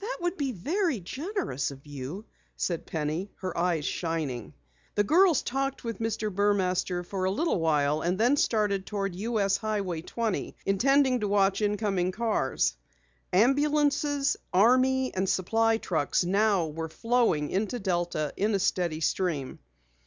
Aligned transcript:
"It 0.00 0.22
would 0.22 0.38
be 0.38 0.52
very 0.52 1.00
generous 1.00 1.70
of 1.70 1.84
you," 1.86 2.24
said 2.56 2.86
Penny, 2.86 3.30
her 3.40 3.54
eyes 3.58 3.84
shining. 3.84 4.54
The 4.94 5.04
girls 5.04 5.42
talked 5.42 5.84
with 5.84 5.98
Mr. 5.98 6.34
Burmaster 6.34 7.02
for 7.04 7.24
a 7.24 7.30
little 7.30 7.60
while 7.60 8.00
and 8.00 8.16
then 8.16 8.38
started 8.38 8.86
toward 8.86 9.14
US 9.14 9.58
highway 9.58 10.00
20, 10.00 10.56
intending 10.64 11.20
to 11.20 11.28
watch 11.28 11.60
incoming 11.60 12.10
cars. 12.12 12.74
Ambulances, 13.34 14.34
army 14.50 15.12
and 15.14 15.28
supply 15.28 15.76
trucks 15.76 16.24
now 16.24 16.68
were 16.68 16.88
flowing 16.88 17.50
into 17.50 17.78
Delta 17.78 18.32
in 18.34 18.54
a 18.54 18.58
steady 18.58 19.02
stream. 19.02 19.58